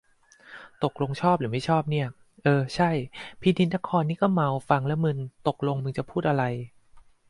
[0.83, 2.07] ตกลงชอบหรือไม่ชอบเนี่ย
[2.43, 2.89] เออ ใช่
[3.41, 6.43] พินิจนครนี่ก็เมา ฟังแล้วมึน ตกลงมึงจะพูดอะไร